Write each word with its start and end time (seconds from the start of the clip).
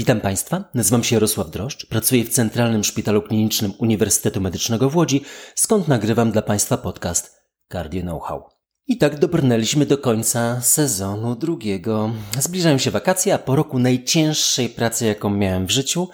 Witam 0.00 0.20
Państwa, 0.20 0.64
nazywam 0.74 1.04
się 1.04 1.16
Jarosław 1.16 1.50
Droszcz, 1.50 1.86
pracuję 1.86 2.24
w 2.24 2.28
Centralnym 2.28 2.84
Szpitalu 2.84 3.22
Klinicznym 3.22 3.72
Uniwersytetu 3.78 4.40
Medycznego 4.40 4.90
w 4.90 4.96
Łodzi, 4.96 5.22
skąd 5.54 5.88
nagrywam 5.88 6.32
dla 6.32 6.42
Państwa 6.42 6.76
podcast 6.76 7.40
Cardio 7.72 8.02
Know-how. 8.02 8.44
I 8.86 8.98
tak 8.98 9.18
dobrnęliśmy 9.18 9.86
do 9.86 9.98
końca 9.98 10.60
sezonu 10.60 11.36
drugiego. 11.36 12.12
Zbliżają 12.38 12.78
się 12.78 12.90
wakacje, 12.90 13.34
a 13.34 13.38
po 13.38 13.56
roku 13.56 13.78
najcięższej 13.78 14.68
pracy, 14.68 15.06
jaką 15.06 15.30
miałem 15.30 15.66
w 15.66 15.70
życiu, 15.70 16.08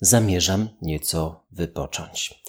zamierzam 0.00 0.68
nieco 0.82 1.46
wypocząć. 1.52 2.42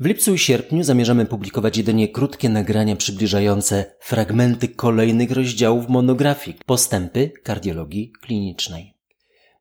W 0.00 0.06
lipcu 0.06 0.34
i 0.34 0.38
sierpniu 0.38 0.84
zamierzamy 0.84 1.26
publikować 1.26 1.76
jedynie 1.76 2.08
krótkie 2.08 2.48
nagrania 2.48 2.96
przybliżające 2.96 3.94
fragmenty 4.00 4.68
kolejnych 4.68 5.30
rozdziałów 5.30 5.88
monografii 5.88 6.58
Postępy 6.66 7.30
kardiologii 7.42 8.12
klinicznej. 8.22 8.91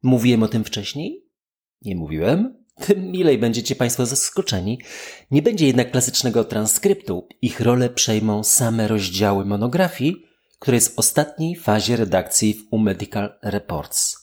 Mówiłem 0.04 0.44
o 0.44 0.48
tym 0.48 0.64
wcześniej? 0.64 1.30
Nie 1.82 1.96
mówiłem? 1.96 2.66
Tym 2.88 3.12
milej 3.12 3.38
będziecie 3.38 3.76
Państwo 3.76 4.06
zaskoczeni. 4.06 4.80
Nie 5.32 5.42
będzie 5.42 5.68
jednak 5.68 5.92
klasycznego 5.92 6.44
transkryptu. 6.44 7.28
Ich 7.42 7.60
rolę 7.60 7.90
przejmą 7.90 8.44
same 8.44 8.88
rozdziały 8.88 9.46
monografii, 9.46 10.26
które 10.60 10.78
jest 10.78 10.96
w 10.96 11.00
ostatniej 11.00 11.56
fazie 11.56 11.96
redakcji 11.96 12.54
w 12.54 12.64
U 12.72 12.78
Medical 12.78 13.40
Reports. 13.44 14.18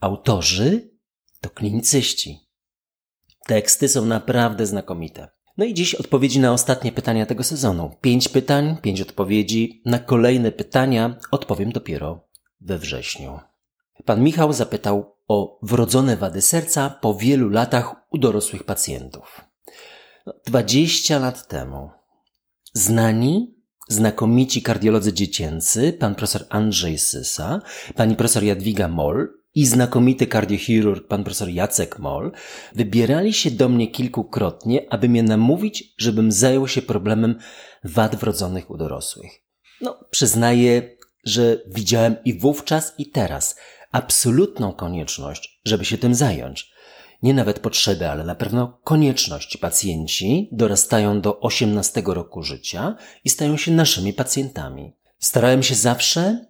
Autorzy 0.00 0.90
to 1.40 1.50
klinicyści. 1.50 2.38
Teksty 3.46 3.88
są 3.88 4.06
naprawdę 4.06 4.66
znakomite. 4.66 5.28
No 5.56 5.64
i 5.64 5.74
dziś 5.74 5.94
odpowiedzi 5.94 6.40
na 6.40 6.52
ostatnie 6.52 6.92
pytania 6.92 7.26
tego 7.26 7.44
sezonu. 7.44 7.90
Pięć 8.00 8.28
pytań, 8.28 8.76
pięć 8.82 9.00
odpowiedzi. 9.00 9.82
Na 9.84 9.98
kolejne 9.98 10.52
pytania 10.52 11.18
odpowiem 11.30 11.72
dopiero 11.72 12.28
we 12.60 12.78
wrześniu. 12.78 13.40
Pan 14.04 14.22
Michał 14.22 14.52
zapytał 14.52 15.16
o 15.28 15.58
wrodzone 15.62 16.16
wady 16.16 16.42
serca 16.42 16.90
po 16.90 17.14
wielu 17.14 17.48
latach 17.48 17.94
u 18.10 18.18
dorosłych 18.18 18.64
pacjentów. 18.64 19.40
20 20.46 21.14
no, 21.14 21.26
lat 21.26 21.48
temu 21.48 21.90
znani, 22.72 23.54
znakomici 23.88 24.62
kardiolodzy 24.62 25.12
dziecięcy, 25.12 25.92
pan 25.92 26.14
profesor 26.14 26.46
Andrzej 26.48 26.98
Sysa, 26.98 27.60
pani 27.94 28.16
profesor 28.16 28.42
Jadwiga 28.42 28.88
Moll 28.88 29.28
i 29.54 29.66
znakomity 29.66 30.26
kardiochirurg 30.26 31.08
pan 31.08 31.24
profesor 31.24 31.48
Jacek 31.48 31.98
Moll 31.98 32.32
wybierali 32.74 33.32
się 33.32 33.50
do 33.50 33.68
mnie 33.68 33.88
kilkukrotnie, 33.88 34.86
aby 34.90 35.08
mnie 35.08 35.22
namówić, 35.22 35.94
żebym 35.98 36.32
zajął 36.32 36.68
się 36.68 36.82
problemem 36.82 37.38
wad 37.84 38.16
wrodzonych 38.16 38.70
u 38.70 38.76
dorosłych. 38.76 39.32
No, 39.80 39.98
przyznaję, 40.10 40.96
że 41.24 41.62
widziałem 41.66 42.16
i 42.24 42.38
wówczas, 42.38 42.94
i 42.98 43.10
teraz 43.10 43.56
absolutną 43.94 44.72
konieczność, 44.72 45.60
żeby 45.64 45.84
się 45.84 45.98
tym 45.98 46.14
zająć. 46.14 46.70
Nie 47.22 47.34
nawet 47.34 47.58
potrzeby, 47.58 48.08
ale 48.08 48.24
na 48.24 48.34
pewno 48.34 48.80
konieczność. 48.84 49.56
Pacjenci 49.56 50.48
dorastają 50.52 51.20
do 51.20 51.40
18 51.40 52.02
roku 52.06 52.42
życia 52.42 52.96
i 53.24 53.30
stają 53.30 53.56
się 53.56 53.72
naszymi 53.72 54.12
pacjentami. 54.12 54.92
Starałem 55.18 55.62
się 55.62 55.74
zawsze 55.74 56.46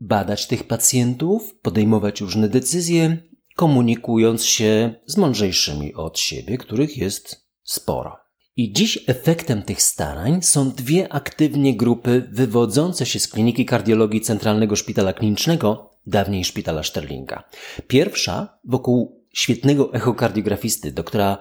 badać 0.00 0.46
tych 0.46 0.66
pacjentów, 0.66 1.54
podejmować 1.62 2.20
różne 2.20 2.48
decyzje, 2.48 3.16
komunikując 3.56 4.44
się 4.44 4.94
z 5.06 5.16
mądrzejszymi 5.16 5.94
od 5.94 6.18
siebie, 6.18 6.58
których 6.58 6.96
jest 6.96 7.46
sporo. 7.62 8.16
I 8.56 8.72
dziś 8.72 8.98
efektem 9.06 9.62
tych 9.62 9.82
starań 9.82 10.42
są 10.42 10.70
dwie 10.70 11.12
aktywnie 11.12 11.76
grupy 11.76 12.28
wywodzące 12.32 13.06
się 13.06 13.20
z 13.20 13.28
kliniki 13.28 13.66
kardiologii 13.66 14.20
Centralnego 14.20 14.76
Szpitala 14.76 15.12
Klinicznego, 15.12 15.93
dawniej 16.06 16.44
Szpitala 16.44 16.82
Sterlinga. 16.82 17.44
Pierwsza 17.86 18.58
wokół 18.64 19.24
świetnego 19.32 19.94
echokardiografisty, 19.94 20.92
doktora 20.92 21.38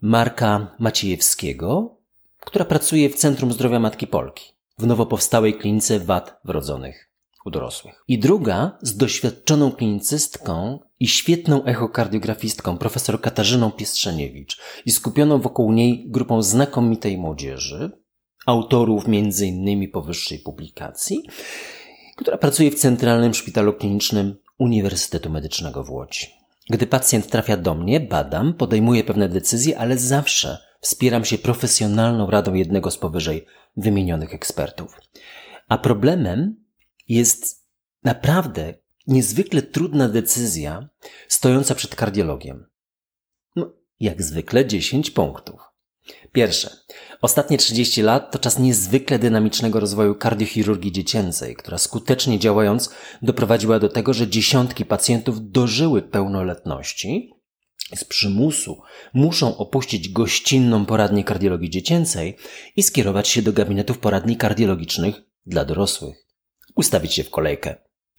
Marka 0.00 0.76
Maciejewskiego, 0.78 1.96
która 2.40 2.64
pracuje 2.64 3.10
w 3.10 3.14
Centrum 3.14 3.52
Zdrowia 3.52 3.80
Matki 3.80 4.06
Polki 4.06 4.52
w 4.78 4.86
nowo 4.86 5.06
powstałej 5.06 5.54
klinice 5.54 6.00
wad 6.00 6.40
wrodzonych 6.44 7.10
u 7.44 7.50
dorosłych. 7.50 8.04
I 8.08 8.18
druga 8.18 8.78
z 8.82 8.96
doświadczoną 8.96 9.72
klinicystką 9.72 10.78
i 11.00 11.08
świetną 11.08 11.64
echokardiografistką, 11.64 12.78
profesor 12.78 13.20
Katarzyną 13.20 13.70
Piestrzeniewicz 13.70 14.60
i 14.86 14.90
skupioną 14.90 15.40
wokół 15.40 15.72
niej 15.72 16.04
grupą 16.10 16.42
znakomitej 16.42 17.18
młodzieży, 17.18 17.90
autorów 18.46 19.08
między 19.08 19.46
innymi 19.46 19.88
powyższej 19.88 20.38
publikacji, 20.38 21.22
która 22.16 22.38
pracuje 22.38 22.70
w 22.70 22.74
Centralnym 22.74 23.34
Szpitalu 23.34 23.72
Klinicznym 23.72 24.36
Uniwersytetu 24.58 25.30
Medycznego 25.30 25.84
w 25.84 25.90
Łodzi. 25.90 26.26
Gdy 26.70 26.86
pacjent 26.86 27.30
trafia 27.30 27.56
do 27.56 27.74
mnie, 27.74 28.00
badam, 28.00 28.54
podejmuję 28.54 29.04
pewne 29.04 29.28
decyzje, 29.28 29.78
ale 29.78 29.98
zawsze 29.98 30.58
wspieram 30.80 31.24
się 31.24 31.38
profesjonalną 31.38 32.30
radą 32.30 32.54
jednego 32.54 32.90
z 32.90 32.98
powyżej 32.98 33.46
wymienionych 33.76 34.34
ekspertów. 34.34 35.00
A 35.68 35.78
problemem 35.78 36.64
jest 37.08 37.66
naprawdę 38.04 38.74
niezwykle 39.06 39.62
trudna 39.62 40.08
decyzja 40.08 40.88
stojąca 41.28 41.74
przed 41.74 41.94
kardiologiem. 41.94 42.66
No, 43.56 43.72
jak 44.00 44.22
zwykle 44.22 44.66
10 44.66 45.10
punktów. 45.10 45.73
Pierwsze. 46.34 46.76
Ostatnie 47.22 47.58
30 47.58 48.02
lat 48.02 48.32
to 48.32 48.38
czas 48.38 48.58
niezwykle 48.58 49.18
dynamicznego 49.18 49.80
rozwoju 49.80 50.14
kardiochirurgii 50.14 50.92
dziecięcej, 50.92 51.56
która 51.56 51.78
skutecznie 51.78 52.38
działając 52.38 52.90
doprowadziła 53.22 53.78
do 53.78 53.88
tego, 53.88 54.14
że 54.14 54.28
dziesiątki 54.28 54.84
pacjentów 54.84 55.50
dożyły 55.50 56.02
pełnoletności 56.02 57.30
z 57.96 58.04
przymusu 58.04 58.82
muszą 59.12 59.56
opuścić 59.56 60.08
gościnną 60.08 60.86
poradnię 60.86 61.24
kardiologii 61.24 61.70
dziecięcej 61.70 62.36
i 62.76 62.82
skierować 62.82 63.28
się 63.28 63.42
do 63.42 63.52
gabinetów 63.52 63.98
poradni 63.98 64.36
kardiologicznych 64.36 65.14
dla 65.46 65.64
dorosłych. 65.64 66.16
Ustawić 66.76 67.14
się 67.14 67.24
w 67.24 67.30
kolejkę, 67.30 67.76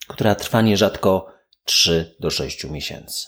która 0.08 0.34
trwa 0.34 0.62
nierzadko 0.62 1.26
3 1.64 2.16
do 2.20 2.30
6 2.30 2.64
miesięcy. 2.64 3.26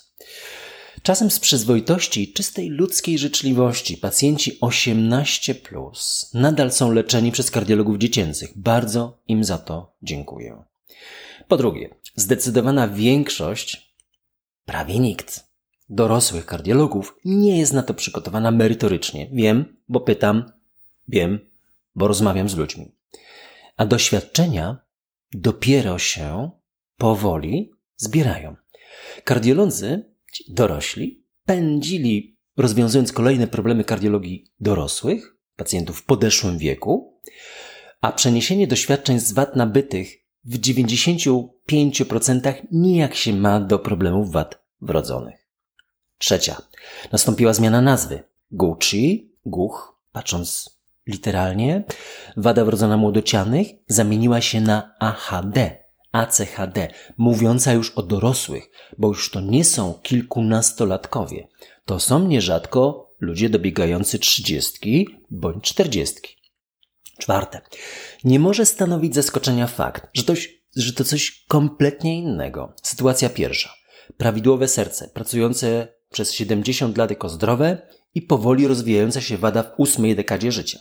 Czasem 1.02 1.30
z 1.30 1.40
przyzwoitości 1.40 2.22
i 2.22 2.32
czystej 2.32 2.68
ludzkiej 2.68 3.18
życzliwości 3.18 3.96
pacjenci 3.96 4.58
18 4.60 5.54
plus 5.54 6.30
nadal 6.34 6.72
są 6.72 6.92
leczeni 6.92 7.32
przez 7.32 7.50
kardiologów 7.50 7.98
dziecięcych. 7.98 8.58
Bardzo 8.58 9.18
im 9.28 9.44
za 9.44 9.58
to 9.58 9.92
dziękuję. 10.02 10.62
Po 11.48 11.56
drugie, 11.56 11.94
zdecydowana 12.16 12.88
większość, 12.88 13.94
prawie 14.64 14.98
nikt, 14.98 15.44
dorosłych 15.88 16.46
kardiologów 16.46 17.18
nie 17.24 17.58
jest 17.58 17.72
na 17.72 17.82
to 17.82 17.94
przygotowana 17.94 18.50
merytorycznie. 18.50 19.28
Wiem, 19.32 19.76
bo 19.88 20.00
pytam, 20.00 20.52
wiem, 21.08 21.38
bo 21.94 22.08
rozmawiam 22.08 22.48
z 22.48 22.56
ludźmi. 22.56 22.92
A 23.76 23.86
doświadczenia 23.86 24.76
dopiero 25.32 25.98
się 25.98 26.50
powoli 26.96 27.70
zbierają. 27.96 28.56
Kardiolodzy 29.24 30.04
dorośli 30.48 31.24
pędzili, 31.44 32.36
rozwiązując 32.56 33.12
kolejne 33.12 33.46
problemy 33.46 33.84
kardiologii 33.84 34.52
dorosłych, 34.60 35.36
pacjentów 35.56 35.98
w 35.98 36.04
podeszłym 36.04 36.58
wieku, 36.58 37.20
a 38.00 38.12
przeniesienie 38.12 38.66
doświadczeń 38.66 39.20
z 39.20 39.32
wad 39.32 39.56
nabytych 39.56 40.24
w 40.44 40.58
95% 40.58 42.54
nijak 42.72 43.14
się 43.14 43.32
ma 43.32 43.60
do 43.60 43.78
problemów 43.78 44.32
wad 44.32 44.62
wrodzonych. 44.80 45.46
Trzecia. 46.18 46.62
Nastąpiła 47.12 47.52
zmiana 47.52 47.80
nazwy. 47.80 48.22
Gucci, 48.50 49.32
Guch, 49.46 49.98
patrząc 50.12 50.78
literalnie, 51.06 51.84
wada 52.36 52.64
wrodzona 52.64 52.96
młodocianych 52.96 53.66
zamieniła 53.86 54.40
się 54.40 54.60
na 54.60 54.94
AHD, 54.98 55.84
ACHD, 56.12 56.88
mówiąca 57.16 57.72
już 57.72 57.90
o 57.90 58.02
dorosłych, 58.02 58.70
bo 58.98 59.08
już 59.08 59.30
to 59.30 59.40
nie 59.40 59.64
są 59.64 59.94
kilkunastolatkowie. 60.02 61.48
To 61.84 62.00
są 62.00 62.28
nierzadko 62.28 63.10
ludzie 63.20 63.48
dobiegający 63.48 64.18
trzydziestki 64.18 65.08
bądź 65.30 65.64
czterdziestki. 65.64 66.36
Czwarte. 67.18 67.60
Nie 68.24 68.40
może 68.40 68.66
stanowić 68.66 69.14
zaskoczenia 69.14 69.66
fakt, 69.66 70.06
że 70.14 70.24
to, 70.24 70.34
że 70.76 70.92
to 70.92 71.04
coś 71.04 71.44
kompletnie 71.48 72.18
innego. 72.18 72.72
Sytuacja 72.82 73.28
pierwsza. 73.28 73.74
Prawidłowe 74.16 74.68
serce, 74.68 75.08
pracujące 75.08 75.88
przez 76.10 76.32
70 76.32 76.98
lat 76.98 77.10
jako 77.10 77.28
zdrowe 77.28 77.88
i 78.14 78.22
powoli 78.22 78.66
rozwijająca 78.66 79.20
się 79.20 79.36
wada 79.36 79.62
w 79.62 79.80
ósmej 79.80 80.16
dekadzie 80.16 80.52
życia. 80.52 80.78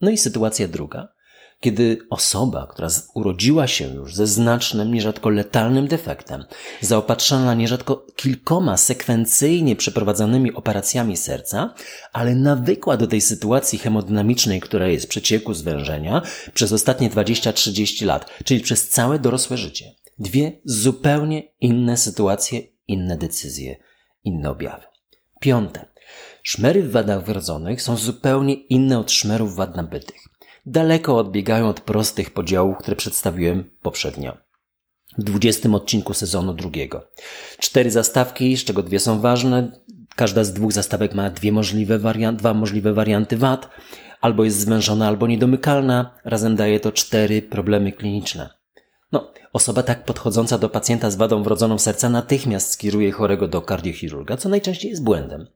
No 0.00 0.10
i 0.10 0.18
sytuacja 0.18 0.68
druga 0.68 1.08
kiedy 1.62 1.98
osoba, 2.10 2.66
która 2.70 2.88
urodziła 3.14 3.66
się 3.66 3.94
już 3.94 4.14
ze 4.14 4.26
znacznym, 4.26 4.94
nierzadko 4.94 5.28
letalnym 5.30 5.88
defektem, 5.88 6.44
zaopatrzona 6.80 7.54
nierzadko 7.54 8.06
kilkoma 8.16 8.76
sekwencyjnie 8.76 9.76
przeprowadzanymi 9.76 10.52
operacjami 10.52 11.16
serca, 11.16 11.74
ale 12.12 12.34
nawykła 12.34 12.96
do 12.96 13.06
tej 13.06 13.20
sytuacji 13.20 13.78
hemodynamicznej, 13.78 14.60
która 14.60 14.88
jest 14.88 15.08
przecieku 15.08 15.54
zwężenia 15.54 16.22
przez 16.54 16.72
ostatnie 16.72 17.10
20-30 17.10 18.06
lat, 18.06 18.30
czyli 18.44 18.60
przez 18.60 18.88
całe 18.88 19.18
dorosłe 19.18 19.56
życie. 19.56 19.92
Dwie 20.18 20.60
zupełnie 20.64 21.42
inne 21.60 21.96
sytuacje 21.96 22.60
inne 22.88 23.16
decyzje, 23.16 23.76
inne 24.24 24.50
objawy. 24.50 24.84
Piąte. 25.40 25.92
Szmery 26.42 26.82
w 26.82 26.92
wadach 26.92 27.24
wrodzonych 27.24 27.82
są 27.82 27.96
zupełnie 27.96 28.54
inne 28.54 28.98
od 28.98 29.12
szmerów 29.12 29.56
wad 29.56 29.76
nabytych. 29.76 30.31
Daleko 30.66 31.16
odbiegają 31.18 31.68
od 31.68 31.80
prostych 31.80 32.30
podziałów, 32.30 32.78
które 32.78 32.96
przedstawiłem 32.96 33.70
poprzednio. 33.82 34.36
W 35.18 35.22
dwudziestym 35.22 35.74
odcinku 35.74 36.14
sezonu 36.14 36.54
drugiego. 36.54 37.08
Cztery 37.58 37.90
zastawki, 37.90 38.56
z 38.56 38.64
czego 38.64 38.82
dwie 38.82 38.98
są 39.00 39.20
ważne. 39.20 39.72
Każda 40.16 40.44
z 40.44 40.52
dwóch 40.52 40.72
zastawek 40.72 41.14
ma 41.14 41.30
dwie 41.30 41.52
możliwe 41.52 41.98
wariant, 41.98 42.38
dwa 42.38 42.54
możliwe 42.54 42.92
warianty 42.92 43.36
wad. 43.36 43.70
Albo 44.20 44.44
jest 44.44 44.58
zwężona, 44.58 45.08
albo 45.08 45.26
niedomykalna. 45.26 46.18
Razem 46.24 46.56
daje 46.56 46.80
to 46.80 46.92
cztery 46.92 47.42
problemy 47.42 47.92
kliniczne. 47.92 48.61
No, 49.12 49.32
osoba 49.52 49.82
tak 49.82 50.04
podchodząca 50.04 50.58
do 50.58 50.68
pacjenta 50.68 51.10
z 51.10 51.16
wadą 51.16 51.42
wrodzoną 51.42 51.78
serca 51.78 52.08
natychmiast 52.08 52.72
skieruje 52.72 53.12
chorego 53.12 53.48
do 53.48 53.62
kardiochirurga, 53.62 54.36
co 54.36 54.48
najczęściej 54.48 54.90
jest 54.90 55.04
błędem. 55.04 55.46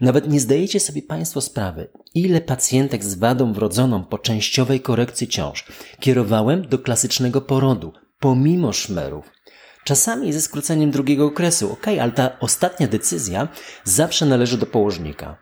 Nawet 0.00 0.28
nie 0.28 0.40
zdajecie 0.40 0.80
sobie 0.80 1.02
Państwo 1.02 1.40
sprawy, 1.40 1.88
ile 2.14 2.40
pacjentek 2.40 3.04
z 3.04 3.14
wadą 3.14 3.52
wrodzoną 3.52 4.04
po 4.04 4.18
częściowej 4.18 4.80
korekcji 4.80 5.28
ciąż 5.28 5.66
kierowałem 6.00 6.68
do 6.68 6.78
klasycznego 6.78 7.40
porodu, 7.40 7.92
pomimo 8.18 8.72
szmerów. 8.72 9.30
Czasami 9.84 10.32
ze 10.32 10.40
skróceniem 10.40 10.90
drugiego 10.90 11.26
okresu, 11.26 11.72
ok, 11.72 11.86
ale 11.88 12.12
ta 12.12 12.38
ostatnia 12.40 12.88
decyzja 12.88 13.48
zawsze 13.84 14.26
należy 14.26 14.58
do 14.58 14.66
położnika. 14.66 15.38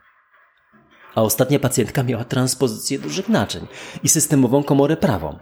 A 1.15 1.21
ostatnia 1.21 1.59
pacjentka 1.59 2.03
miała 2.03 2.23
transpozycję 2.23 2.99
dużych 2.99 3.29
naczyń 3.29 3.67
i 4.03 4.09
systemową 4.09 4.63
komorę 4.63 4.97
prawą 4.97 5.39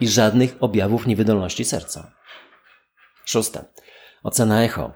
i 0.00 0.08
żadnych 0.08 0.56
objawów 0.60 1.06
niewydolności 1.06 1.64
serca. 1.64 2.12
Szóste. 3.24 3.64
Ocena 4.22 4.62
echo. 4.62 4.92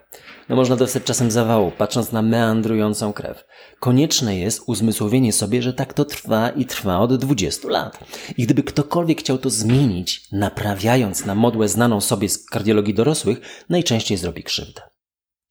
No 0.48 0.56
można 0.56 0.76
dostać 0.76 1.04
czasem 1.04 1.30
zawału, 1.30 1.70
patrząc 1.70 2.12
na 2.12 2.22
meandrującą 2.22 3.12
krew. 3.12 3.44
Konieczne 3.80 4.36
jest 4.36 4.62
uzmysłowienie 4.66 5.32
sobie, 5.32 5.62
że 5.62 5.72
tak 5.72 5.94
to 5.94 6.04
trwa 6.04 6.50
i 6.50 6.64
trwa 6.64 6.98
od 6.98 7.16
20 7.16 7.68
lat. 7.68 7.98
I 8.36 8.42
gdyby 8.42 8.62
ktokolwiek 8.62 9.20
chciał 9.20 9.38
to 9.38 9.50
zmienić, 9.50 10.32
naprawiając 10.32 11.24
na 11.24 11.34
modłę 11.34 11.68
znaną 11.68 12.00
sobie 12.00 12.28
z 12.28 12.46
kardiologii 12.46 12.94
dorosłych, 12.94 13.64
najczęściej 13.68 14.18
zrobi 14.18 14.42
krzywdę. 14.42 14.82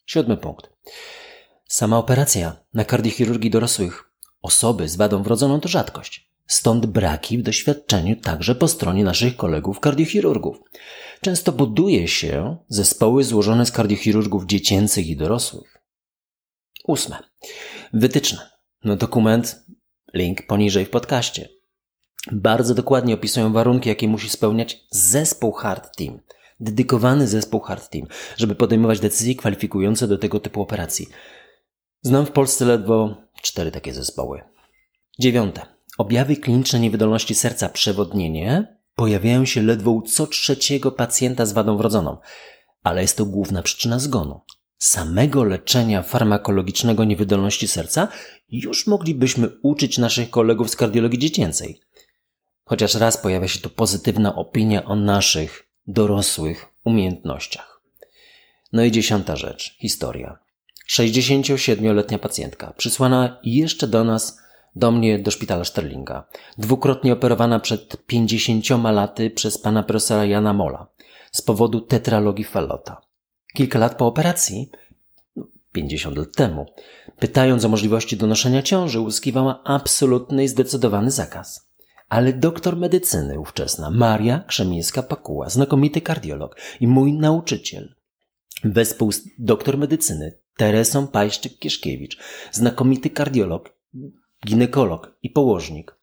Siódmy 0.05 0.37
punkt. 0.37 0.69
Sama 1.67 1.97
operacja 1.97 2.55
na 2.73 2.85
kardiochirurgii 2.85 3.51
dorosłych 3.51 4.11
osoby 4.41 4.89
z 4.89 4.95
wadą 4.95 5.23
wrodzoną 5.23 5.59
to 5.59 5.69
rzadkość. 5.69 6.34
Stąd 6.47 6.85
braki 6.85 7.37
w 7.37 7.41
doświadczeniu 7.41 8.15
także 8.15 8.55
po 8.55 8.67
stronie 8.67 9.03
naszych 9.03 9.35
kolegów 9.35 9.79
kardiochirurgów. 9.79 10.57
Często 11.21 11.51
buduje 11.51 12.07
się 12.07 12.57
zespoły 12.67 13.23
złożone 13.23 13.65
z 13.65 13.71
kardiochirurgów 13.71 14.45
dziecięcych 14.45 15.07
i 15.07 15.17
dorosłych. 15.17 15.77
Ósme. 16.87 17.17
Wytyczne. 17.93 18.49
No 18.83 18.95
dokument, 18.95 19.65
link 20.13 20.47
poniżej 20.47 20.85
w 20.85 20.89
podcaście. 20.89 21.49
Bardzo 22.31 22.75
dokładnie 22.75 23.13
opisują 23.13 23.53
warunki, 23.53 23.89
jakie 23.89 24.07
musi 24.07 24.29
spełniać 24.29 24.85
zespół 24.91 25.51
Hard 25.51 25.97
Team. 25.97 26.19
Dedykowany 26.59 27.27
zespół 27.27 27.59
Hard 27.59 27.89
Team, 27.89 28.07
żeby 28.37 28.55
podejmować 28.55 28.99
decyzje 28.99 29.35
kwalifikujące 29.35 30.07
do 30.07 30.17
tego 30.17 30.39
typu 30.39 30.61
operacji. 30.61 31.07
Znam 32.01 32.25
w 32.25 32.31
Polsce 32.31 32.65
ledwo 32.65 33.15
cztery 33.41 33.71
takie 33.71 33.93
zespoły. 33.93 34.41
Dziewiąte. 35.19 35.74
Objawy 35.97 36.35
kliniczne 36.35 36.79
niewydolności 36.79 37.35
serca 37.35 37.69
przewodnienie 37.69 38.77
pojawiają 38.95 39.45
się 39.45 39.61
ledwo 39.61 39.91
u 39.91 40.01
co 40.01 40.27
trzeciego 40.27 40.91
pacjenta 40.91 41.45
z 41.45 41.53
wadą 41.53 41.77
wrodzoną, 41.77 42.17
ale 42.83 43.01
jest 43.01 43.17
to 43.17 43.25
główna 43.25 43.63
przyczyna 43.63 43.99
zgonu. 43.99 44.41
Samego 44.77 45.43
leczenia 45.43 46.03
farmakologicznego 46.03 47.03
niewydolności 47.03 47.67
serca 47.67 48.07
już 48.49 48.87
moglibyśmy 48.87 49.49
uczyć 49.63 49.97
naszych 49.97 50.29
kolegów 50.29 50.69
z 50.69 50.75
kardiologii 50.75 51.19
dziecięcej. 51.19 51.79
Chociaż 52.65 52.95
raz 52.95 53.17
pojawia 53.17 53.47
się 53.47 53.59
tu 53.59 53.69
pozytywna 53.69 54.35
opinia 54.35 54.85
o 54.85 54.95
naszych 54.95 55.69
dorosłych 55.87 56.65
umiejętnościach. 56.83 57.81
No 58.73 58.83
i 58.83 58.91
dziesiąta 58.91 59.35
rzecz, 59.35 59.77
historia. 59.79 60.39
67-letnia 60.91 62.19
pacjentka, 62.19 62.73
przysłana 62.77 63.39
jeszcze 63.43 63.87
do 63.87 64.03
nas 64.03 64.37
do 64.75 64.91
mnie 64.91 65.19
do 65.19 65.31
szpitala 65.31 65.63
Sterlinga. 65.63 66.27
Dwukrotnie 66.57 67.13
operowana 67.13 67.59
przed 67.59 68.05
50 68.05 68.69
laty 68.69 69.29
przez 69.29 69.57
pana 69.57 69.83
profesora 69.83 70.25
Jana 70.25 70.53
Mola 70.53 70.87
z 71.31 71.41
powodu 71.41 71.81
tetralogii 71.81 72.45
Fallota. 72.45 73.01
Kilka 73.53 73.79
lat 73.79 73.97
po 73.97 74.07
operacji, 74.07 74.71
50 75.71 76.17
lat 76.17 76.35
temu, 76.35 76.65
pytając 77.19 77.65
o 77.65 77.69
możliwości 77.69 78.17
donoszenia 78.17 78.61
ciąży, 78.61 78.99
uzyskiwała 78.99 79.63
absolutny 79.63 80.43
i 80.43 80.47
zdecydowany 80.47 81.11
zakaz. 81.11 81.69
Ale 82.09 82.33
doktor 82.33 82.77
medycyny 82.77 83.39
ówczesna, 83.39 83.89
Maria 83.91 84.43
Krzemińska-Pakuła, 84.47 85.49
znakomity 85.49 86.01
kardiolog 86.01 86.57
i 86.79 86.87
mój 86.87 87.13
nauczyciel, 87.13 87.95
wespół 88.63 89.11
doktor 89.39 89.77
medycyny 89.77 90.39
Teresą 90.57 91.07
Pajszczyk-Kieszkiewicz, 91.07 92.17
znakomity 92.51 93.09
kardiolog, 93.09 93.75
ginekolog 94.45 95.17
i 95.23 95.29
położnik. 95.29 95.95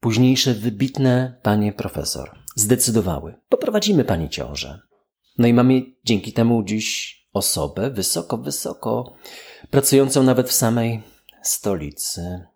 Późniejsze 0.00 0.54
wybitne 0.54 1.40
panie 1.42 1.72
profesor 1.72 2.38
zdecydowały, 2.54 3.34
poprowadzimy 3.48 4.04
pani 4.04 4.28
ciążę. 4.28 4.80
No 5.38 5.48
i 5.48 5.52
mamy 5.52 5.82
dzięki 6.04 6.32
temu 6.32 6.64
dziś 6.64 7.16
osobę 7.32 7.90
wysoko, 7.90 8.38
wysoko 8.38 9.16
pracującą 9.70 10.22
nawet 10.22 10.48
w 10.48 10.52
samej 10.52 11.02
stolicy. 11.42 12.46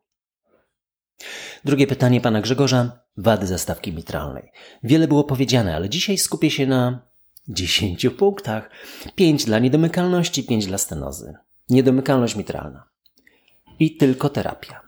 Drugie 1.65 1.87
pytanie 1.87 2.21
pana 2.21 2.41
Grzegorza. 2.41 3.01
Wady 3.17 3.47
zastawki 3.47 3.93
mitralnej. 3.93 4.53
Wiele 4.83 5.09
było 5.09 5.25
powiedziane, 5.25 5.77
ale 5.77 5.89
dzisiaj 5.89 6.19
skupię 6.19 6.51
się 6.51 6.67
na 6.67 7.03
dziesięciu 7.49 8.11
punktach. 8.11 8.71
Pięć 9.15 9.45
dla 9.45 9.59
niedomykalności, 9.59 10.45
pięć 10.45 10.67
dla 10.67 10.79
stenozy. 10.79 11.35
Niedomykalność 11.71 12.37
mitralna. 12.37 12.85
I 13.79 13.97
tylko 13.97 14.29
terapia. 14.29 14.81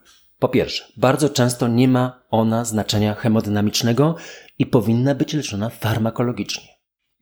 Po 0.43 0.49
pierwsze, 0.49 0.85
bardzo 0.97 1.29
często 1.29 1.69
nie 1.69 1.89
ma 1.89 2.23
ona 2.31 2.65
znaczenia 2.65 3.15
hemodynamicznego 3.15 4.17
i 4.59 4.67
powinna 4.67 5.15
być 5.15 5.35
leczona 5.35 5.69
farmakologicznie. 5.69 6.69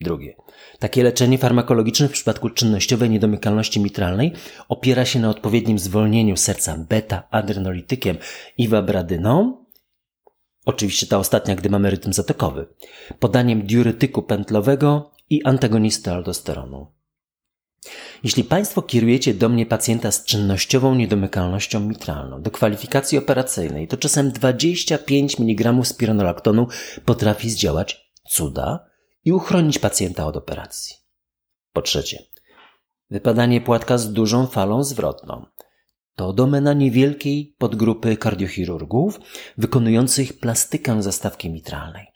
Drugie, 0.01 0.37
takie 0.79 1.03
leczenie 1.03 1.39
farmakologiczne 1.39 2.09
w 2.09 2.13
przypadku 2.13 2.51
czynnościowej 2.51 3.11
niedomykalności 3.11 3.81
mitralnej 3.81 4.33
opiera 4.69 5.05
się 5.05 5.21
na 5.21 5.31
odpowiednim 5.31 5.79
zwolnieniu 5.79 6.37
serca 6.37 6.79
beta-adrenolitykiem 6.89 8.17
i 8.59 8.69
wabradyną, 8.69 9.65
oczywiście 10.67 11.07
ta 11.07 11.19
ostatnia, 11.19 11.57
gdy 11.57 11.71
mamy 11.71 11.91
rytm 11.91 12.13
zatokowy, 12.13 12.67
podaniem 13.19 13.63
diuretyku 13.63 14.23
pętlowego 14.23 15.11
i 15.31 15.45
antagonisty 15.45 16.11
aldosteronu. 16.11 17.00
Jeśli 18.25 18.45
Państwo 18.45 18.83
kierujecie 18.83 19.35
do 19.35 19.49
mnie 19.49 19.67
pacjenta 19.67 20.11
z 20.11 20.25
czynnościową 20.25 20.95
niedomykalnością 20.95 21.81
mitralną 21.81 22.43
do 22.43 22.51
kwalifikacji 22.51 23.19
operacyjnej, 23.19 23.89
to 23.89 23.97
czasem 23.97 24.33
25 24.33 25.41
mg 25.41 25.85
spironolaktonu 25.85 26.67
potrafi 27.05 27.51
zdziałać 27.51 28.13
cuda 28.31 28.87
i 29.25 29.33
uchronić 29.33 29.79
pacjenta 29.79 30.27
od 30.27 30.37
operacji. 30.37 30.97
Po 31.73 31.83
trzecie, 31.83 32.23
wypadanie 33.11 33.61
płatka 33.61 33.99
z 33.99 34.13
dużą 34.13 34.47
falą 34.47 34.85
zwrotną. 34.85 35.47
To 36.15 36.33
domena 36.33 36.73
niewielkiej 36.73 37.55
podgrupy 37.59 38.17
kardiochirurgów 38.17 39.21
wykonujących 39.59 40.39
plastykę 40.39 41.03
zastawki 41.03 41.51
mitralnej. 41.51 42.07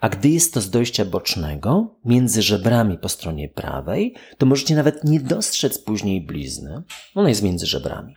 A 0.00 0.08
gdy 0.08 0.28
jest 0.28 0.54
to 0.54 0.60
z 0.60 0.70
dojścia 0.70 1.04
bocznego, 1.04 1.98
między 2.04 2.42
żebrami 2.42 2.98
po 2.98 3.08
stronie 3.08 3.48
prawej, 3.48 4.14
to 4.38 4.46
możecie 4.46 4.74
nawet 4.74 5.04
nie 5.04 5.20
dostrzec 5.20 5.78
później 5.78 6.26
blizny. 6.26 6.82
Ona 7.14 7.28
jest 7.28 7.42
między 7.42 7.66
żebrami. 7.66 8.14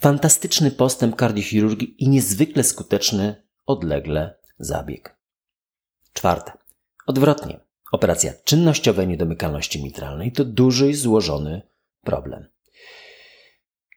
Fantastyczny 0.00 0.70
postęp 0.70 1.16
kardiochirurgii 1.16 2.04
i 2.04 2.08
niezwykle 2.08 2.64
skuteczny 2.64 3.42
odlegle 3.66 4.38
zabieg. 4.58 5.16
Czwarte. 6.12 6.52
Odwrotnie. 7.06 7.60
Operacja 7.92 8.32
czynnościowej 8.44 9.08
niedomykalności 9.08 9.84
mitralnej 9.84 10.32
to 10.32 10.44
duży 10.44 10.90
i 10.90 10.94
złożony 10.94 11.62
problem. 12.04 12.46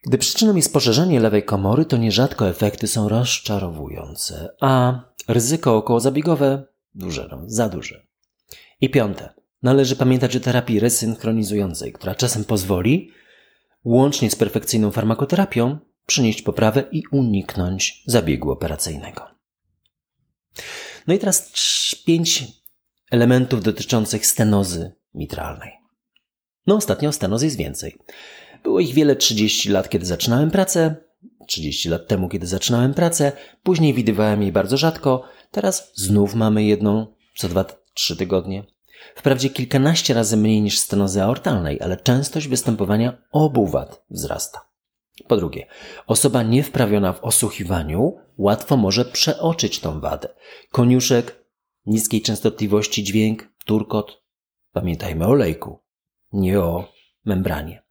Gdy 0.04 0.18
przyczyną 0.18 0.56
jest 0.56 0.74
poszerzenie 0.74 1.20
lewej 1.20 1.44
komory, 1.44 1.86
to 1.86 1.98
nierzadko 1.98 2.50
efekty 2.50 2.88
są 2.88 3.10
rozczarowujące, 3.10 4.50
a 4.62 5.02
ryzyko 5.28 5.78
okołozabiegowe 5.78 6.66
duże, 6.96 7.28
no, 7.32 7.44
za 7.48 7.70
duże. 7.70 8.08
I 8.82 8.90
piąte. 8.90 9.34
Należy 9.64 9.96
pamiętać 9.96 10.36
o 10.36 10.40
terapii 10.40 10.80
resynchronizującej, 10.80 11.94
która 11.94 12.16
czasem 12.16 12.46
pozwoli, 12.46 13.12
łącznie 13.84 14.32
z 14.32 14.36
perfekcyjną 14.36 14.92
farmakoterapią, 14.92 15.80
przynieść 16.06 16.42
poprawę 16.42 16.84
i 16.92 17.04
uniknąć 17.12 18.04
zabiegu 18.06 18.52
operacyjnego. 18.52 19.28
No 21.08 21.14
i 21.14 21.20
teraz 21.20 21.52
pięć 22.06 22.44
elementów 23.12 23.64
dotyczących 23.64 24.26
stenozy 24.26 24.92
mitralnej. 25.14 25.72
No 26.68 26.76
ostatnio 26.76 27.12
stenoz 27.12 27.42
jest 27.42 27.58
więcej. 27.58 27.98
Było 28.64 28.80
ich 28.80 28.94
wiele 28.94 29.16
30 29.16 29.70
lat, 29.70 29.90
kiedy 29.90 30.06
zaczynałem 30.06 30.52
pracę, 30.52 30.96
30 31.48 31.90
lat 31.90 32.08
temu, 32.08 32.30
kiedy 32.30 32.48
zaczynałem 32.48 32.94
pracę, 32.94 33.32
później 33.64 33.94
widywałem 33.94 34.42
jej 34.42 34.52
bardzo 34.52 34.78
rzadko, 34.78 35.24
teraz 35.52 35.92
znów 35.96 36.36
mamy 36.36 36.64
jedną 36.64 37.08
co 37.38 37.48
2-3 37.48 38.16
tygodnie. 38.18 38.64
Wprawdzie 39.16 39.50
kilkanaście 39.50 40.14
razy 40.14 40.38
mniej 40.38 40.62
niż 40.62 40.80
stenozy 40.80 41.24
aortalnej, 41.24 41.82
ale 41.82 41.98
częstość 41.98 42.48
występowania 42.48 43.18
obu 43.32 43.68
wad 43.68 44.06
wzrasta. 44.10 44.70
Po 45.28 45.38
drugie, 45.38 45.68
osoba 46.08 46.44
niewprawiona 46.44 47.14
w 47.14 47.24
osłuchiwaniu 47.24 48.18
łatwo 48.38 48.78
może 48.78 49.06
przeoczyć 49.06 49.80
tą 49.80 50.00
wadę. 50.00 50.30
Koniuszek, 50.72 51.46
niskiej 51.86 52.22
częstotliwości 52.22 53.04
dźwięk, 53.04 53.50
turkot. 53.66 54.24
Pamiętajmy 54.72 55.28
o 55.28 55.34
lejku, 55.34 55.80
nie 56.34 56.60
o 56.60 56.92
membranie. 57.26 57.84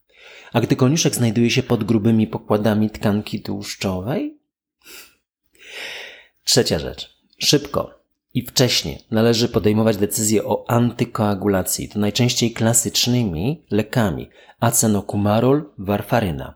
A 0.53 0.61
gdy 0.61 0.77
koniuszek 0.77 1.15
znajduje 1.15 1.51
się 1.51 1.63
pod 1.63 1.85
grubymi 1.85 2.27
pokładami 2.27 2.91
tkanki 2.91 3.43
tłuszczowej? 3.43 4.39
Trzecia 6.45 6.79
rzecz. 6.79 7.19
Szybko 7.39 7.99
i 8.35 8.47
wcześnie 8.47 8.99
należy 9.11 9.49
podejmować 9.49 9.97
decyzje 9.97 10.45
o 10.45 10.65
antykoagulacji, 10.71 11.89
to 11.89 11.99
najczęściej 11.99 12.53
klasycznymi 12.53 13.67
lekami 13.71 14.31
acenokumarol, 14.61 15.65
warfaryna. 15.79 16.55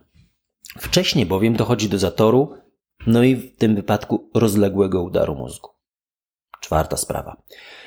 Wcześniej 0.78 1.26
bowiem 1.26 1.56
dochodzi 1.56 1.88
do 1.88 1.98
zatoru, 1.98 2.54
no 3.06 3.22
i 3.22 3.36
w 3.36 3.56
tym 3.56 3.74
wypadku 3.74 4.30
rozległego 4.34 5.02
udaru 5.02 5.34
mózgu. 5.34 5.68
Czwarta 6.60 6.96
sprawa. 6.96 7.42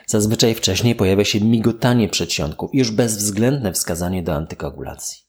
Zazwyczaj 0.05 0.55
wcześniej 0.55 0.95
pojawia 0.95 1.25
się 1.25 1.41
migotanie 1.41 2.09
przedsionków 2.09 2.69
już 2.73 2.91
bezwzględne 2.91 3.73
wskazanie 3.73 4.23
do 4.23 4.33
antykoagulacji. 4.33 5.24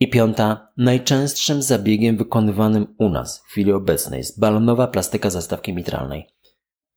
I 0.00 0.08
piąta, 0.08 0.72
najczęstszym 0.76 1.62
zabiegiem 1.62 2.16
wykonywanym 2.16 2.94
u 2.98 3.08
nas 3.08 3.38
w 3.38 3.50
chwili 3.50 3.72
obecnej 3.72 4.18
jest 4.18 4.40
balonowa 4.40 4.86
plastyka 4.86 5.30
zastawki 5.30 5.72
mitralnej. 5.72 6.26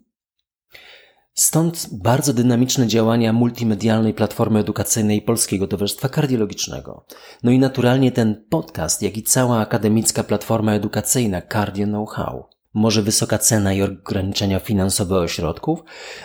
Stąd 1.35 1.89
bardzo 1.93 2.33
dynamiczne 2.33 2.87
działania 2.87 3.33
multimedialnej 3.33 4.15
platformy 4.15 4.61
edukacyjnej 4.61 5.23
Polskiego 5.23 5.67
Towarzystwa 5.67 6.09
Kardiologicznego. 6.09 7.07
No 7.43 7.51
i 7.51 7.59
naturalnie 7.59 8.13
ten 8.13 8.45
podcast, 8.51 9.03
jak 9.03 9.17
i 9.17 9.23
cała 9.23 9.59
akademicka 9.59 10.25
platforma 10.25 10.75
edukacyjna 10.75 11.43
Cardio 11.43 11.87
Know-how. 11.87 12.54
Może 12.75 13.03
wysoka 13.03 13.39
cena 13.39 13.73
i 13.73 13.83
ograniczenia 13.83 14.59
finansowe 14.59 15.19
ośrodków, 15.19 15.81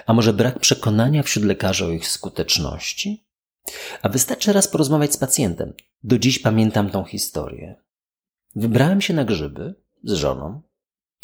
a 0.05 0.13
może 0.13 0.33
brak 0.33 0.59
przekonania 0.59 1.23
wśród 1.23 1.45
lekarzy 1.45 1.85
o 1.85 1.89
ich 1.89 2.07
skuteczności? 2.07 3.25
A 4.01 4.09
wystarczy 4.09 4.53
raz 4.53 4.67
porozmawiać 4.67 5.13
z 5.13 5.17
pacjentem. 5.17 5.73
Do 6.03 6.19
dziś 6.19 6.39
pamiętam 6.39 6.89
tą 6.89 7.03
historię. 7.03 7.75
Wybrałem 8.55 9.01
się 9.01 9.13
na 9.13 9.25
grzyby 9.25 9.75
z 10.03 10.13
żoną. 10.13 10.61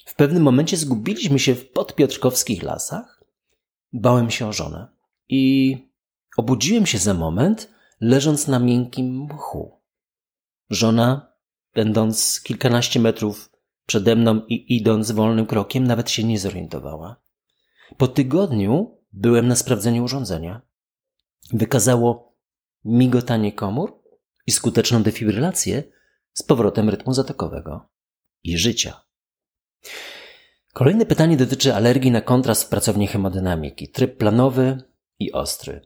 W 0.05 0.15
pewnym 0.15 0.44
momencie 0.44 0.77
zgubiliśmy 0.77 1.39
się 1.39 1.55
w 1.55 1.72
podpiotrkowskich 1.72 2.63
lasach. 2.63 3.24
Bałem 3.94 4.32
się 4.32 4.48
o 4.48 4.53
żonę 4.53 4.88
i 5.29 5.77
obudziłem 6.38 6.86
się 6.86 6.98
za 6.98 7.13
moment, 7.13 7.72
leżąc 8.01 8.48
na 8.48 8.60
miękkim 8.60 9.22
mchu. 9.22 9.82
Żona, 10.70 11.34
będąc 11.74 12.41
kilkanaście 12.41 13.00
metrów 13.00 13.54
przede 13.85 14.15
mną 14.15 14.41
i 14.47 14.75
idąc 14.75 15.11
wolnym 15.11 15.45
krokiem, 15.45 15.83
nawet 15.83 16.09
się 16.09 16.23
nie 16.23 16.39
zorientowała. 16.39 17.21
Po 17.97 18.07
tygodniu 18.07 18.97
byłem 19.13 19.47
na 19.47 19.55
sprawdzeniu 19.55 20.03
urządzenia. 20.03 20.61
Wykazało 21.53 22.35
migotanie 22.85 23.51
komór 23.51 24.01
i 24.47 24.51
skuteczną 24.51 25.03
defibrylację 25.03 25.83
z 26.33 26.43
powrotem 26.43 26.89
rytmu 26.89 27.13
zatokowego 27.13 27.89
i 28.43 28.57
życia. 28.57 29.01
Kolejne 30.73 31.05
pytanie 31.05 31.37
dotyczy 31.37 31.75
alergii 31.75 32.11
na 32.11 32.21
kontrast 32.21 32.63
w 32.63 32.69
pracowni 32.69 33.07
hemodynamiki. 33.07 33.89
Tryb 33.89 34.17
planowy 34.17 34.83
i 35.19 35.31
ostry. 35.31 35.81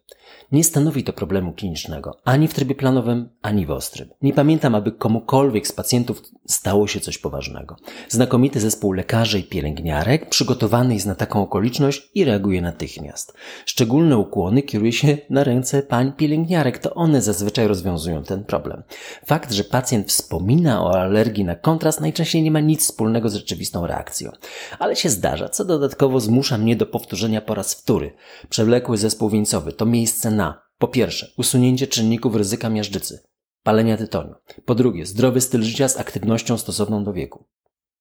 Nie 0.52 0.64
stanowi 0.64 1.04
to 1.04 1.14
problemu 1.14 1.54
klinicznego 1.54 2.18
ani 2.24 2.48
w 2.48 2.54
trybie 2.54 2.76
planowym, 2.76 3.30
ani 3.42 3.66
w 3.66 3.72
ostrym. 3.72 4.10
Nie 4.22 4.34
pamiętam, 4.34 4.76
aby 4.76 4.92
komukolwiek 4.92 5.68
z 5.68 5.72
pacjentów 5.72 6.24
stało 6.48 6.88
się 6.88 7.00
coś 7.00 7.18
poważnego. 7.18 7.76
Znakomity 8.08 8.60
zespół 8.60 8.92
lekarzy 8.92 9.40
i 9.40 9.44
pielęgniarek 9.44 10.30
przygotowany 10.30 10.94
jest 10.94 11.06
na 11.06 11.16
taką 11.16 11.42
okoliczność 11.42 12.10
i 12.16 12.26
reaguje 12.26 12.62
natychmiast. 12.62 13.34
Szczególne 13.66 14.18
ukłony 14.18 14.62
kieruje 14.62 14.92
się 14.92 15.18
na 15.30 15.44
ręce 15.44 15.84
pań 15.84 16.14
pielęgniarek, 16.18 16.78
to 16.78 16.94
one 16.94 17.22
zazwyczaj 17.22 17.68
rozwiązują 17.68 18.24
ten 18.24 18.44
problem. 18.44 18.84
Fakt, 19.26 19.52
że 19.52 19.64
pacjent 19.64 20.08
wspomina 20.08 20.84
o 20.84 21.00
alergii 21.00 21.46
na 21.46 21.56
kontrast 21.56 22.02
najczęściej 22.02 22.44
nie 22.44 22.52
ma 22.52 22.60
nic 22.60 22.82
wspólnego 22.82 23.30
z 23.30 23.36
rzeczywistą 23.36 23.88
reakcją. 23.88 24.32
Ale 24.80 24.96
się 24.96 25.10
zdarza, 25.10 25.50
co 25.50 25.66
dodatkowo 25.66 26.20
zmusza 26.20 26.58
mnie 26.58 26.76
do 26.76 26.86
powtórzenia 26.86 27.42
po 27.42 27.56
raz 27.56 27.74
wtóry. 27.74 28.14
Przewlekły 28.50 28.98
zespół 28.98 29.19
wieńcowy 29.28 29.74
to 29.74 29.86
miejsce 29.86 30.32
na 30.32 30.62
po 30.78 30.88
pierwsze, 30.88 31.34
usunięcie 31.38 31.88
czynników 31.88 32.36
ryzyka 32.36 32.70
miażdżycy, 32.70 33.24
palenia 33.64 33.98
tytoniu. 33.98 34.36
Po 34.66 34.76
drugie, 34.76 35.06
zdrowy 35.06 35.42
styl 35.42 35.64
życia 35.64 35.88
z 35.88 35.98
aktywnością 35.98 36.58
stosowną 36.58 37.04
do 37.04 37.14
wieku, 37.14 37.48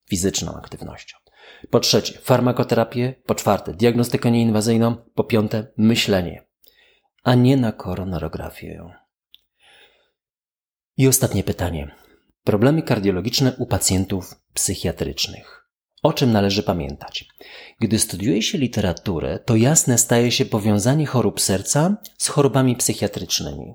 fizyczną 0.09 0.55
aktywnością. 0.55 1.17
Po 1.71 1.81
trzecie, 1.81 2.19
farmakoterapię. 2.19 3.15
Po 3.27 3.35
czwarte, 3.35 3.75
diagnostykę 3.75 4.31
nieinwazyjną. 4.31 4.97
Po 5.15 5.25
piąte, 5.25 5.67
myślenie, 5.77 6.47
a 7.25 7.35
nie 7.35 7.57
na 7.57 7.73
koronarografię. 7.73 8.95
I 10.97 11.09
ostatnie 11.09 11.45
pytanie. 11.45 11.95
Problemy 12.45 12.83
kardiologiczne 12.83 13.53
u 13.59 13.67
pacjentów 13.67 14.35
psychiatrycznych. 14.55 15.58
O 16.03 16.13
czym 16.13 16.33
należy 16.33 16.63
pamiętać? 16.63 17.25
Gdy 17.81 17.99
studiuje 17.99 18.43
się 18.43 18.59
literaturę, 18.59 19.39
to 19.39 19.57
jasne 19.57 19.99
staje 19.99 20.33
się 20.33 20.45
powiązanie 20.45 21.07
chorób 21.07 21.41
serca 21.41 21.97
z 22.19 22.29
chorobami 22.29 22.77
psychiatrycznymi. 22.77 23.75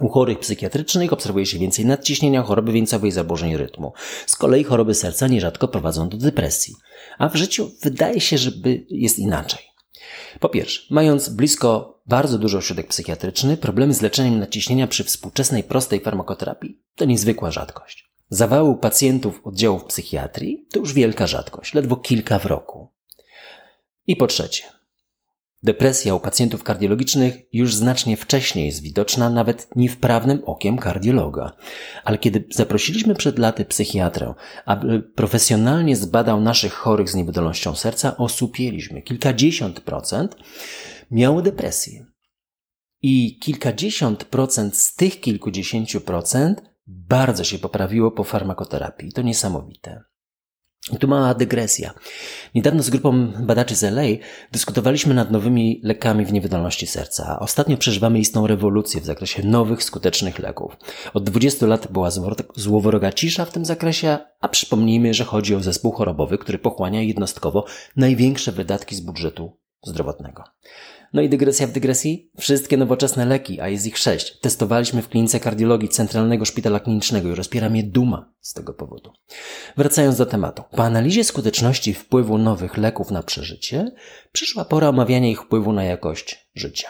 U 0.00 0.08
chorych 0.08 0.38
psychiatrycznych 0.38 1.12
obserwuje 1.12 1.46
się 1.46 1.58
więcej 1.58 1.86
nadciśnienia, 1.86 2.42
choroby 2.42 2.72
wieńcowej 2.72 3.12
zaburzeń 3.12 3.56
rytmu. 3.56 3.92
Z 4.26 4.36
kolei 4.36 4.64
choroby 4.64 4.94
serca 4.94 5.28
nierzadko 5.28 5.68
prowadzą 5.68 6.08
do 6.08 6.16
depresji. 6.16 6.74
A 7.18 7.28
w 7.28 7.36
życiu 7.36 7.70
wydaje 7.82 8.20
się, 8.20 8.38
że 8.38 8.50
jest 8.90 9.18
inaczej. 9.18 9.60
Po 10.40 10.48
pierwsze, 10.48 10.82
mając 10.90 11.28
blisko 11.28 12.00
bardzo 12.06 12.38
duży 12.38 12.58
ośrodek 12.58 12.88
psychiatryczny, 12.88 13.56
problemy 13.56 13.94
z 13.94 14.02
leczeniem 14.02 14.38
nadciśnienia 14.38 14.86
przy 14.86 15.04
współczesnej 15.04 15.64
prostej 15.64 16.00
farmakoterapii 16.00 16.80
to 16.96 17.04
niezwykła 17.04 17.50
rzadkość. 17.50 18.11
Zawału 18.32 18.76
pacjentów 18.76 19.40
oddziałów 19.44 19.84
psychiatrii 19.84 20.66
to 20.70 20.78
już 20.78 20.92
wielka 20.92 21.26
rzadkość, 21.26 21.74
ledwo 21.74 21.96
kilka 21.96 22.38
w 22.38 22.46
roku. 22.46 22.88
I 24.06 24.16
po 24.16 24.26
trzecie, 24.26 24.64
Depresja 25.62 26.14
u 26.14 26.20
pacjentów 26.20 26.62
kardiologicznych 26.62 27.34
już 27.52 27.74
znacznie 27.74 28.16
wcześniej 28.16 28.66
jest 28.66 28.82
widoczna 28.82 29.30
nawet 29.30 29.68
niewprawnym 29.76 30.42
okiem 30.46 30.78
kardiologa. 30.78 31.52
Ale 32.04 32.18
kiedy 32.18 32.44
zaprosiliśmy 32.50 33.14
przed 33.14 33.38
laty 33.38 33.64
psychiatrę, 33.64 34.34
aby 34.64 35.02
profesjonalnie 35.02 35.96
zbadał 35.96 36.40
naszych 36.40 36.72
chorych 36.72 37.10
z 37.10 37.14
niewydolnością 37.14 37.74
serca, 37.74 38.16
osłupieliśmy. 38.16 39.02
Kilkadziesiąt 39.02 39.80
procent 39.80 40.36
miało 41.10 41.42
depresję. 41.42 42.06
I 43.02 43.38
kilkadziesiąt 43.38 44.24
procent 44.24 44.76
z 44.76 44.94
tych 44.94 45.20
kilkudziesięciu 45.20 46.00
procent 46.00 46.71
bardzo 47.12 47.44
się 47.44 47.58
poprawiło 47.58 48.10
po 48.10 48.24
farmakoterapii. 48.24 49.12
To 49.12 49.22
niesamowite. 49.22 50.02
I 50.92 50.96
tu 50.96 51.08
mała 51.08 51.34
dygresja. 51.34 51.94
Niedawno 52.54 52.82
z 52.82 52.90
grupą 52.90 53.32
badaczy 53.40 53.76
z 53.76 53.84
LA 53.84 54.02
dyskutowaliśmy 54.52 55.14
nad 55.14 55.30
nowymi 55.30 55.80
lekami 55.84 56.24
w 56.24 56.32
niewydolności 56.32 56.86
serca, 56.86 57.38
ostatnio 57.40 57.76
przeżywamy 57.76 58.18
istną 58.18 58.46
rewolucję 58.46 59.00
w 59.00 59.04
zakresie 59.04 59.42
nowych, 59.42 59.82
skutecznych 59.82 60.38
leków. 60.38 60.76
Od 61.14 61.24
20 61.24 61.66
lat 61.66 61.92
była 61.92 62.10
złowroga 62.56 63.12
cisza 63.12 63.44
w 63.44 63.52
tym 63.52 63.64
zakresie, 63.64 64.18
a 64.40 64.48
przypomnijmy, 64.48 65.14
że 65.14 65.24
chodzi 65.24 65.54
o 65.54 65.60
zespół 65.60 65.92
chorobowy, 65.92 66.38
który 66.38 66.58
pochłania 66.58 67.02
jednostkowo 67.02 67.64
największe 67.96 68.52
wydatki 68.52 68.96
z 68.96 69.00
budżetu 69.00 69.58
zdrowotnego. 69.86 70.44
No 71.12 71.22
i 71.22 71.28
dygresja 71.28 71.66
w 71.66 71.72
dygresji? 71.72 72.30
Wszystkie 72.38 72.76
nowoczesne 72.76 73.26
leki, 73.26 73.60
a 73.60 73.68
jest 73.68 73.86
ich 73.86 73.98
sześć, 73.98 74.38
testowaliśmy 74.40 75.02
w 75.02 75.08
klinice 75.08 75.40
kardiologii 75.40 75.88
Centralnego 75.88 76.44
Szpitala 76.44 76.80
Klinicznego 76.80 77.28
i 77.28 77.34
rozpiera 77.34 77.70
mnie 77.70 77.82
duma 77.82 78.32
z 78.40 78.52
tego 78.52 78.74
powodu. 78.74 79.12
Wracając 79.76 80.16
do 80.16 80.26
tematu. 80.26 80.62
Po 80.70 80.84
analizie 80.84 81.24
skuteczności 81.24 81.94
wpływu 81.94 82.38
nowych 82.38 82.76
leków 82.76 83.10
na 83.10 83.22
przeżycie, 83.22 83.92
przyszła 84.32 84.64
pora 84.64 84.88
omawiania 84.88 85.28
ich 85.28 85.42
wpływu 85.42 85.72
na 85.72 85.84
jakość 85.84 86.50
życia. 86.54 86.88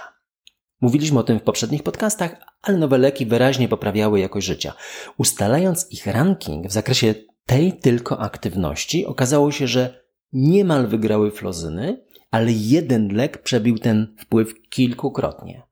Mówiliśmy 0.81 1.19
o 1.19 1.23
tym 1.23 1.39
w 1.39 1.43
poprzednich 1.43 1.83
podcastach, 1.83 2.37
ale 2.63 2.79
nowe 2.79 2.99
leki 2.99 3.27
wyraźnie 3.27 3.69
poprawiały 3.69 4.21
jakość 4.21 4.47
życia. 4.47 4.73
Ustalając 5.19 5.87
ich 5.91 6.07
ranking 6.07 6.67
w 6.67 6.73
zakresie 6.73 7.15
tej 7.47 7.73
tylko 7.73 8.21
aktywności, 8.21 9.07
okazało 9.07 9.53
się, 9.53 9.67
że 9.67 10.03
niemal 10.33 10.87
wygrały 10.87 11.31
flozyny, 11.31 12.05
ale 12.33 12.53
jeden 12.53 13.17
lek 13.17 13.43
przebił 13.43 13.79
ten 13.79 14.17
wpływ 14.19 14.55
kilkukrotnie. 14.71 15.63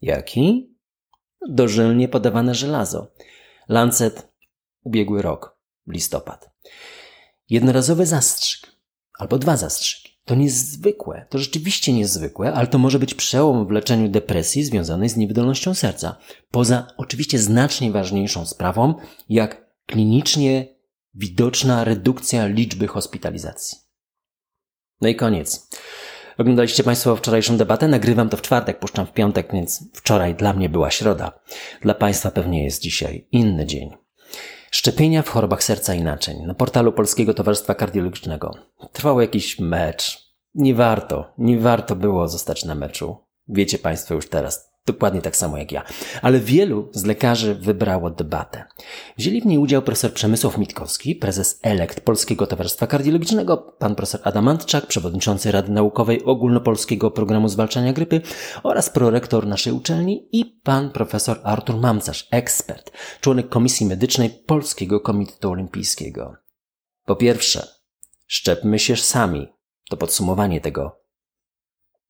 Jaki? 0.00 0.74
Dożylnie 1.48 2.08
podawane 2.08 2.54
żelazo. 2.54 3.12
Lancet, 3.68 4.32
ubiegły 4.82 5.22
rok, 5.22 5.58
listopad. 5.86 6.50
Jednorazowy 7.50 8.06
zastrzyk, 8.06 8.76
albo 9.18 9.38
dwa 9.38 9.56
zastrzyki. 9.56 10.14
To 10.24 10.34
niezwykłe, 10.34 11.26
to 11.30 11.38
rzeczywiście 11.38 11.92
niezwykłe, 11.92 12.52
ale 12.52 12.66
to 12.66 12.78
może 12.78 12.98
być 12.98 13.14
przełom 13.14 13.66
w 13.66 13.70
leczeniu 13.70 14.08
depresji 14.08 14.64
związanej 14.64 15.08
z 15.08 15.16
niewydolnością 15.16 15.74
serca. 15.74 16.16
Poza 16.50 16.86
oczywiście 16.96 17.38
znacznie 17.38 17.92
ważniejszą 17.92 18.46
sprawą, 18.46 18.94
jak 19.28 19.70
klinicznie 19.86 20.76
widoczna 21.14 21.84
redukcja 21.84 22.46
liczby 22.46 22.86
hospitalizacji. 22.86 23.83
No 25.00 25.08
i 25.08 25.14
koniec. 25.14 25.68
Oglądaliście 26.38 26.84
Państwo 26.84 27.16
wczorajszą 27.16 27.56
debatę? 27.56 27.88
Nagrywam 27.88 28.28
to 28.28 28.36
w 28.36 28.42
czwartek, 28.42 28.78
puszczam 28.78 29.06
w 29.06 29.12
piątek, 29.12 29.52
więc 29.52 29.84
wczoraj 29.94 30.34
dla 30.34 30.52
mnie 30.52 30.68
była 30.68 30.90
środa. 30.90 31.40
Dla 31.82 31.94
Państwa 31.94 32.30
pewnie 32.30 32.64
jest 32.64 32.82
dzisiaj 32.82 33.26
inny 33.32 33.66
dzień. 33.66 33.90
Szczepienia 34.70 35.22
w 35.22 35.28
chorobach 35.28 35.64
serca 35.64 35.94
i 35.94 36.02
naczyń. 36.02 36.42
Na 36.46 36.54
portalu 36.54 36.92
Polskiego 36.92 37.34
Towarzystwa 37.34 37.74
Kardiologicznego. 37.74 38.54
Trwał 38.92 39.20
jakiś 39.20 39.58
mecz. 39.58 40.34
Nie 40.54 40.74
warto, 40.74 41.32
nie 41.38 41.58
warto 41.58 41.96
było 41.96 42.28
zostać 42.28 42.64
na 42.64 42.74
meczu. 42.74 43.16
Wiecie 43.48 43.78
Państwo 43.78 44.14
już 44.14 44.28
teraz. 44.28 44.73
Dokładnie 44.86 45.22
tak 45.22 45.36
samo 45.36 45.58
jak 45.58 45.72
ja. 45.72 45.82
Ale 46.22 46.40
wielu 46.40 46.90
z 46.92 47.04
lekarzy 47.04 47.54
wybrało 47.54 48.10
debatę. 48.10 48.64
Wzięli 49.18 49.40
w 49.40 49.46
niej 49.46 49.58
udział 49.58 49.82
profesor 49.82 50.12
Przemysław 50.12 50.58
Mitkowski, 50.58 51.14
prezes 51.14 51.60
elekt 51.62 52.00
Polskiego 52.00 52.46
Towarzystwa 52.46 52.86
Kardiologicznego, 52.86 53.56
pan 53.56 53.94
profesor 53.94 54.20
Adam 54.24 54.48
Antczak, 54.48 54.86
przewodniczący 54.86 55.52
Rady 55.52 55.72
Naukowej 55.72 56.24
Ogólnopolskiego 56.24 57.10
Programu 57.10 57.48
Zwalczania 57.48 57.92
Grypy 57.92 58.20
oraz 58.62 58.90
prorektor 58.90 59.46
naszej 59.46 59.72
uczelni 59.72 60.28
i 60.32 60.44
pan 60.62 60.90
profesor 60.90 61.40
Artur 61.42 61.76
Mamcarz, 61.76 62.28
ekspert, 62.30 62.92
członek 63.20 63.48
Komisji 63.48 63.86
Medycznej 63.86 64.30
Polskiego 64.30 65.00
Komitetu 65.00 65.50
Olimpijskiego. 65.50 66.34
Po 67.04 67.16
pierwsze, 67.16 67.68
szczepmy 68.26 68.78
się 68.78 68.96
sami. 68.96 69.48
To 69.90 69.96
podsumowanie 69.96 70.60
tego, 70.60 71.00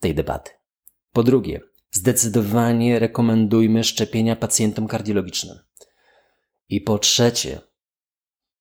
tej 0.00 0.14
debaty. 0.14 0.50
Po 1.12 1.22
drugie, 1.22 1.60
Zdecydowanie 1.94 2.98
rekomendujmy 2.98 3.84
szczepienia 3.84 4.36
pacjentom 4.36 4.88
kardiologicznym. 4.88 5.58
I 6.68 6.80
po 6.80 6.98
trzecie, 6.98 7.60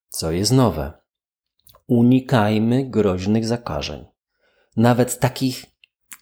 co 0.10 0.32
jest 0.32 0.52
nowe, 0.52 0.93
unikajmy 1.88 2.89
groźnych 2.89 3.46
zakażeń. 3.46 4.06
Nawet 4.76 5.19
takich 5.19 5.65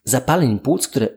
zapaleń 0.03 0.59
płuc, 0.59 0.87
które 0.87 1.07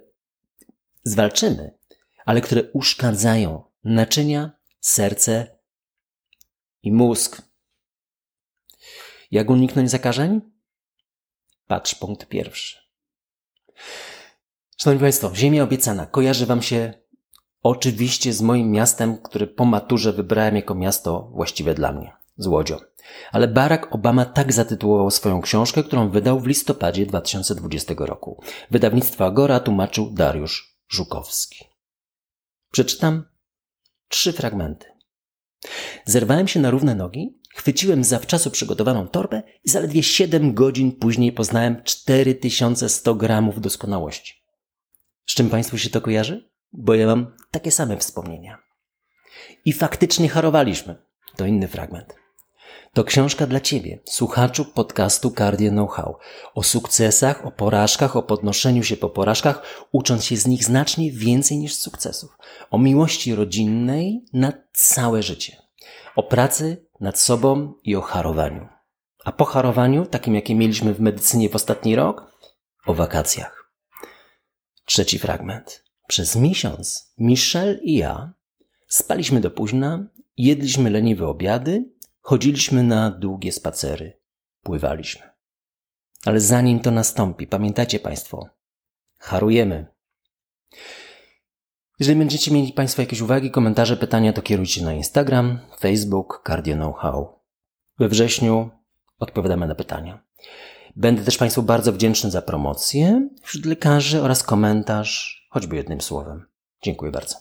zwalczymy, 1.05 1.79
ale 2.25 2.41
które 2.41 2.63
uszkadzają 2.73 3.63
naczynia, 3.85 4.53
serce 4.81 5.59
i 6.83 6.93
mózg. 6.93 7.43
Jak 9.31 9.51
uniknąć 9.51 9.91
zakażeń? 9.91 10.41
Patrz 11.67 11.95
punkt 11.95 12.29
pierwszy. 12.29 12.79
Szanowni 14.77 15.01
Państwo, 15.01 15.35
Ziemia 15.35 15.63
obiecana 15.63 16.07
kojarzy 16.07 16.47
Wam 16.47 16.63
się 16.63 16.95
oczywiście 17.63 18.33
z 18.33 18.43
moim 18.43 18.71
miastem, 18.71 19.19
które 19.19 19.47
po 19.47 19.65
maturze 19.65 20.13
wybrałem 20.13 20.57
jako 20.57 20.75
miasto 20.75 21.31
właściwe 21.35 21.75
dla 21.75 21.93
mnie, 21.93 22.13
z 22.37 22.47
Łodzią. 22.47 22.77
Ale 23.33 23.49
Barack 23.49 23.95
Obama 23.95 24.25
tak 24.25 24.53
zatytułował 24.53 25.11
swoją 25.11 25.41
książkę, 25.41 25.83
którą 25.83 26.11
wydał 26.11 26.41
w 26.41 26.47
listopadzie 26.47 27.07
2020 27.07 27.95
roku. 27.99 28.43
Wydawnictwo 28.71 29.25
Agora 29.25 29.61
tłumaczył 29.61 30.11
Dariusz 30.11 30.79
Żukowski. 30.89 31.65
Przeczytam 32.71 33.25
trzy 34.09 34.33
fragmenty. 34.33 34.87
Zerwałem 36.05 36.49
się 36.49 36.61
na 36.61 36.71
równe 36.71 36.95
nogi, 36.95 37.41
chwyciłem 37.55 38.05
zawczasu 38.05 38.51
przygotowaną 38.51 39.09
torbę 39.09 39.43
i 39.65 39.71
zaledwie 39.71 40.03
7 40.03 40.55
godzin 40.55 40.93
później 40.93 41.33
poznałem 41.33 41.83
4100 41.85 43.15
gramów 43.15 43.61
doskonałości. 43.61 44.44
Z 45.27 45.35
czym 45.35 45.51
Państwu 45.51 45.79
się 45.79 45.91
to 45.91 46.01
kojarzy? 46.01 46.51
Bo 46.73 46.95
ja 46.95 47.07
mam 47.07 47.37
takie 47.51 47.71
same 47.71 47.97
wspomnienia. 47.97 48.59
I 49.65 49.73
faktycznie 49.73 50.29
harowaliśmy. 50.29 50.97
To 51.37 51.47
inny 51.47 51.69
fragment. 51.69 52.15
To 52.93 53.05
książka 53.05 53.47
dla 53.47 53.61
Ciebie, 53.61 53.99
słuchaczu 54.05 54.65
podcastu 54.65 55.31
Cardio 55.31 55.71
Know-how. 55.71 56.17
O 56.55 56.63
sukcesach, 56.63 57.47
o 57.47 57.51
porażkach, 57.51 58.17
o 58.17 58.23
podnoszeniu 58.23 58.83
się 58.83 58.97
po 58.97 59.11
porażkach, 59.11 59.87
ucząc 59.93 60.25
się 60.25 60.37
z 60.37 60.47
nich 60.47 60.65
znacznie 60.65 61.13
więcej 61.13 61.59
niż 61.59 61.75
z 61.75 61.79
sukcesów. 61.79 62.39
O 62.71 62.79
miłości 62.79 63.35
rodzinnej 63.35 64.25
na 64.33 64.53
całe 64.73 65.23
życie. 65.23 65.57
O 66.17 66.23
pracy 66.23 66.87
nad 67.01 67.19
sobą 67.19 67.75
i 67.83 67.97
o 67.97 68.01
harowaniu. 68.01 68.69
A 69.25 69.33
po 69.33 69.45
harowaniu, 69.45 70.07
takim 70.07 70.35
jakie 70.35 70.55
mieliśmy 70.55 70.95
w 70.95 71.01
medycynie 71.01 71.49
w 71.49 71.55
ostatni 71.55 71.97
rok, 71.97 72.33
o 72.87 72.95
wakacjach. 72.95 73.64
Trzeci 74.85 75.19
fragment. 75.19 75.85
Przez 76.07 76.37
miesiąc 76.37 77.13
Michel 77.19 77.81
i 77.83 77.95
ja 77.95 78.33
spaliśmy 78.87 79.41
do 79.41 79.51
późna, 79.51 80.07
jedliśmy 80.37 80.91
leniwe 80.91 81.29
obiady, 81.29 81.85
chodziliśmy 82.21 82.83
na 82.83 83.11
długie 83.11 83.53
spacery, 83.53 84.21
pływaliśmy. 84.63 85.23
Ale 86.25 86.41
zanim 86.41 86.81
to 86.81 86.91
nastąpi, 86.91 87.47
pamiętajcie 87.47 88.01
Państwo, 88.01 88.49
harujemy. 89.19 89.87
Jeżeli 92.01 92.19
będziecie 92.19 92.51
mieli 92.51 92.73
Państwo 92.73 93.03
jakieś 93.03 93.21
uwagi, 93.21 93.51
komentarze, 93.51 93.97
pytania, 93.97 94.33
to 94.33 94.43
kierujcie 94.43 94.83
na 94.83 94.93
Instagram, 94.93 95.59
Facebook, 95.81 96.43
Cardio 96.47 96.75
Know-how. 96.75 97.39
We 97.99 98.09
wrześniu 98.09 98.71
odpowiadamy 99.19 99.67
na 99.67 99.75
pytania. 99.75 100.23
Będę 100.97 101.25
też 101.25 101.39
Państwu 101.39 101.63
bardzo 101.63 101.93
wdzięczny 101.93 102.31
za 102.31 102.43
promocję 102.43 103.29
wśród 103.43 103.67
lekarzy 103.67 104.23
oraz 104.23 104.43
komentarz, 104.43 105.47
choćby 105.51 105.77
jednym 105.77 106.01
słowem. 106.01 106.47
Dziękuję 106.83 107.13
bardzo. 107.13 107.37